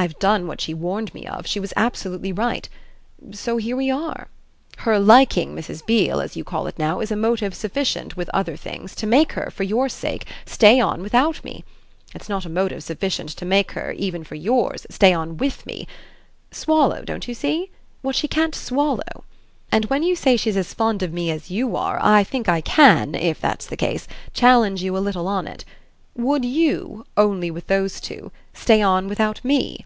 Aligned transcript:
I've 0.00 0.16
done 0.20 0.46
what 0.46 0.60
she 0.60 0.74
warned 0.74 1.12
me 1.12 1.26
of 1.26 1.44
she 1.48 1.58
was 1.58 1.72
absolutely 1.76 2.30
right. 2.32 2.68
So 3.32 3.56
here 3.56 3.74
we 3.76 3.90
are. 3.90 4.28
Her 4.76 5.00
liking 5.00 5.56
Mrs. 5.56 5.84
Beale, 5.84 6.20
as 6.20 6.36
you 6.36 6.44
call 6.44 6.68
it 6.68 6.78
now, 6.78 7.00
is 7.00 7.10
a 7.10 7.16
motive 7.16 7.52
sufficient, 7.52 8.16
with 8.16 8.30
other 8.32 8.54
things, 8.54 8.94
to 8.94 9.08
make 9.08 9.32
her, 9.32 9.50
for 9.50 9.64
your 9.64 9.88
sake, 9.88 10.24
stay 10.46 10.78
on 10.78 11.02
without 11.02 11.42
me; 11.42 11.64
it's 12.14 12.28
not 12.28 12.44
a 12.44 12.48
motive 12.48 12.84
sufficient 12.84 13.30
to 13.30 13.44
make 13.44 13.72
her, 13.72 13.90
even 13.90 14.22
for 14.22 14.36
yours, 14.36 14.86
stay 14.88 15.12
on 15.12 15.36
WITH 15.36 15.66
me 15.66 15.88
swallow, 16.52 17.02
don't 17.02 17.26
you 17.26 17.34
see? 17.34 17.68
what 18.00 18.14
she 18.14 18.28
can't 18.28 18.54
swallow. 18.54 19.24
And 19.72 19.86
when 19.86 20.04
you 20.04 20.14
say 20.14 20.36
she's 20.36 20.56
as 20.56 20.72
fond 20.74 21.02
of 21.02 21.12
me 21.12 21.32
as 21.32 21.50
you 21.50 21.74
are 21.74 21.98
I 22.00 22.22
think 22.22 22.48
I 22.48 22.60
can, 22.60 23.16
if 23.16 23.40
that's 23.40 23.66
the 23.66 23.76
case, 23.76 24.06
challenge 24.32 24.80
you 24.80 24.96
a 24.96 25.00
little 25.00 25.26
on 25.26 25.48
it. 25.48 25.64
Would 26.14 26.44
YOU, 26.44 27.04
only 27.16 27.48
with 27.50 27.66
those 27.68 28.00
two, 28.00 28.30
stay 28.54 28.80
on 28.82 29.06
without 29.08 29.44
me?" 29.44 29.84